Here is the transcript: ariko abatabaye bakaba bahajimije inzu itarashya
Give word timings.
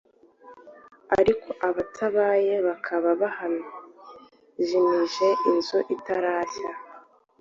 ariko 1.19 1.49
abatabaye 1.67 2.53
bakaba 2.67 3.09
bahajimije 3.21 5.27
inzu 5.49 5.79
itarashya 5.95 6.71